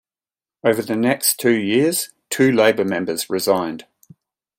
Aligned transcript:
Over 0.63 0.81
the 0.81 0.95
next 0.95 1.39
two 1.39 1.53
years, 1.55 2.09
two 2.31 2.51
Labour 2.51 2.83
members 2.85 3.29
resigned. 3.29 3.85